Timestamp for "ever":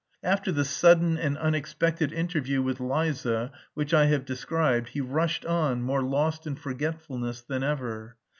7.61-8.17